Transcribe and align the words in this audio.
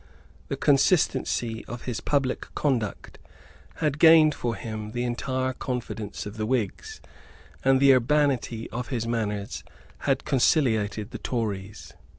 The 0.47 0.57
consistency 0.57 1.63
of 1.67 1.83
his 1.83 2.01
public 2.01 2.47
conduct 2.55 3.19
had 3.75 3.99
gained 3.99 4.33
for 4.33 4.55
him 4.55 4.93
the 4.93 5.03
entire 5.03 5.53
confidence 5.53 6.25
of 6.25 6.37
the 6.37 6.47
Whigs; 6.47 7.01
and 7.63 7.79
the 7.79 7.93
urbanity 7.93 8.67
of 8.71 8.87
his 8.87 9.05
manners 9.05 9.63
had 9.99 10.25
conciliated 10.25 11.11
the 11.11 11.19
Tories. 11.19 11.93